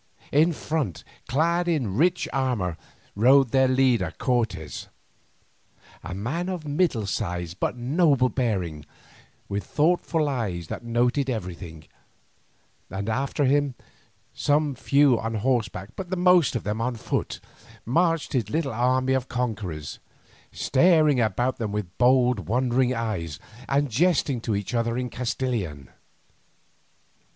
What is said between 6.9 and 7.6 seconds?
size